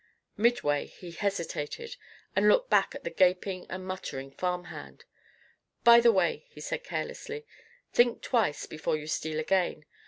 Midway, 0.35 0.87
he 0.87 1.11
hesitated; 1.11 1.95
and 2.35 2.47
looked 2.47 2.71
back 2.71 2.95
at 2.95 3.03
the 3.03 3.11
gaping 3.11 3.67
and 3.69 3.85
muttering 3.85 4.31
farm 4.31 4.63
hand. 4.63 5.05
"By 5.83 5.99
the 5.99 6.11
way," 6.11 6.47
he 6.49 6.59
said 6.59 6.83
carelessly, 6.83 7.45
"think 7.93 8.23
twice 8.23 8.65
before 8.65 8.97
you 8.97 9.05
steal 9.05 9.37
again. 9.39 9.85